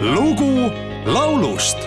lugu 0.00 0.70
laulust 1.06 1.78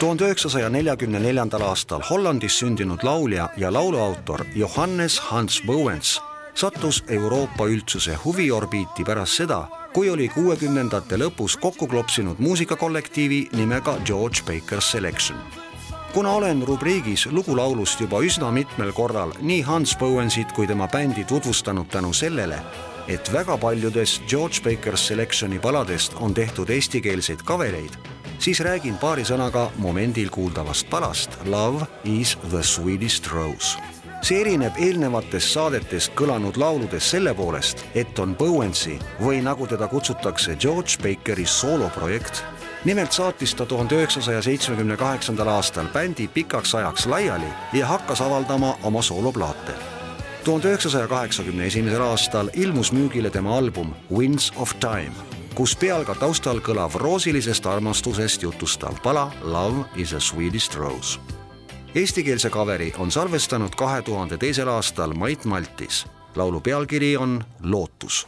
tuhande 0.00 0.24
üheksasaja 0.24 0.68
neljakümne 0.70 1.18
aastal 1.66 2.02
Hollandis 2.10 2.58
sündinud 2.58 3.02
laulja 3.02 3.48
ja 3.56 3.72
lauluautor 3.72 4.44
Johannes 4.54 5.20
Hans 5.20 5.62
Bowens 5.66 6.20
sattus 6.54 7.04
Euroopa 7.08 7.66
üldsuse 7.66 8.14
huviorbiiti 8.24 9.04
pärast 9.04 9.32
seda, 9.32 9.68
kui 9.94 10.10
oli 10.10 10.28
kuuekümnendate 10.28 11.16
lõpus 11.16 11.56
kokku 11.60 11.86
klopsinud 11.86 12.38
muusikakollektiivi 12.38 13.48
nimega 13.52 13.96
George 14.04 14.42
Baker's 14.46 14.90
Selection. 14.90 15.38
kuna 16.12 16.30
olen 16.30 16.62
rubriigis 16.66 17.26
lugulaulust 17.26 18.00
juba 18.00 18.20
üsna 18.20 18.50
mitmel 18.50 18.92
korral 18.92 19.32
nii 19.40 19.62
Hans 19.62 19.96
Bowensit 19.96 20.52
kui 20.52 20.66
tema 20.66 20.88
bändi 20.88 21.24
tutvustanud 21.24 21.86
tänu 21.90 22.12
sellele, 22.12 22.58
et 23.08 23.32
väga 23.32 23.58
paljudest 23.58 24.22
George 24.28 24.60
Baker's 24.64 25.06
Selectioni 25.06 25.58
paladest 25.58 26.14
on 26.20 26.34
tehtud 26.34 26.70
eestikeelseid 26.70 27.42
kavereid, 27.44 28.17
siis 28.38 28.60
räägin 28.60 28.98
paari 28.98 29.24
sõnaga 29.26 29.68
momendil 29.82 30.30
kuuldavast 30.30 30.90
palast 30.90 31.38
Love 31.44 31.86
is 32.04 32.36
the 32.50 32.62
sweetest 32.62 33.26
rose. 33.32 33.78
see 34.22 34.40
erineb 34.40 34.74
eelnevatest 34.82 35.52
saadetest 35.54 36.12
kõlanud 36.18 36.56
lauludest 36.58 37.14
selle 37.14 37.34
poolest, 37.34 37.84
et 37.94 38.18
on 38.18 38.34
Bowensi 38.36 38.98
või 39.20 39.42
nagu 39.42 39.66
teda 39.66 39.88
kutsutakse 39.88 40.56
George 40.56 40.98
Bakeri 41.02 41.46
sooloprojekt. 41.46 42.42
nimelt 42.84 43.12
saatis 43.12 43.54
ta 43.54 43.66
tuhande 43.66 43.94
üheksasaja 43.94 44.42
seitsmekümne 44.42 44.96
kaheksandal 44.96 45.48
aastal 45.48 45.86
bändi 45.92 46.28
pikaks 46.28 46.74
ajaks 46.74 47.06
laiali 47.06 47.52
ja 47.72 47.86
hakkas 47.86 48.20
avaldama 48.20 48.78
oma 48.82 49.02
sooloplaate 49.02 49.72
tuhande 50.44 50.68
üheksasaja 50.68 51.08
kaheksakümne 51.08 51.66
esimesel 51.66 52.00
aastal 52.00 52.48
ilmus 52.54 52.92
müügile 52.92 53.30
tema 53.30 53.58
album 53.58 53.90
Winds 54.10 54.52
of 54.56 54.72
Time, 54.80 55.12
kus 55.54 55.76
peal 55.76 56.04
ka 56.04 56.14
taustal 56.14 56.60
kõlav 56.64 56.96
roosilisest 57.00 57.66
armastusest 57.66 58.42
jutustav 58.42 59.00
pala 59.02 59.30
Love 59.42 59.84
is 59.96 60.12
a 60.12 60.20
sweetest 60.20 60.74
rose. 60.74 61.18
Eestikeelse 61.94 62.50
kaveri 62.50 62.92
on 62.98 63.10
salvestanud 63.10 63.74
kahe 63.74 64.02
tuhande 64.02 64.36
teisel 64.36 64.68
aastal 64.68 65.14
Mait 65.14 65.44
Maltis. 65.44 66.06
laulu 66.36 66.60
pealkiri 66.60 67.16
on 67.16 67.44
Lootus 67.62 68.26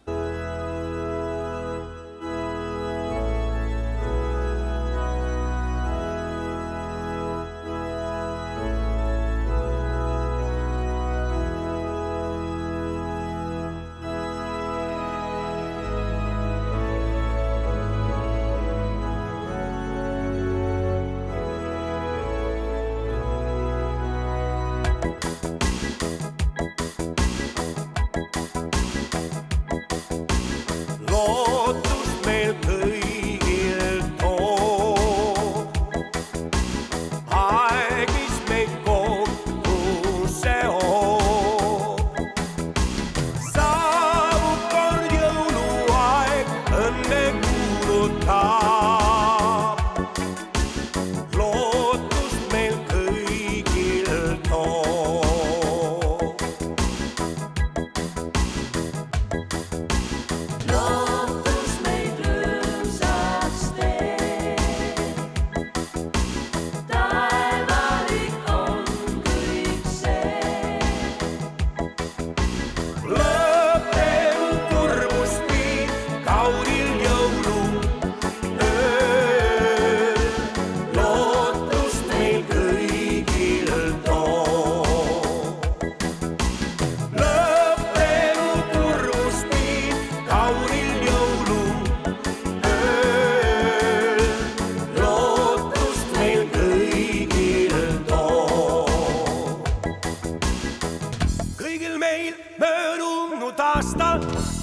aasta 103.80 104.20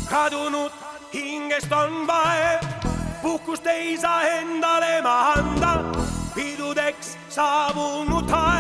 kadunud 0.10 0.72
hingest 1.14 1.72
on 1.72 2.08
vaev, 2.08 2.62
puhkust 3.22 3.66
ei 3.68 3.98
saa 3.98 4.22
endale 4.22 5.02
ma 5.02 5.34
anda, 5.34 5.72
pidudeks 6.36 7.18
saabunud 7.30 8.30
aeg, 8.30 8.57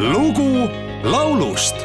lugu 0.00 0.68
laulust 1.04 1.76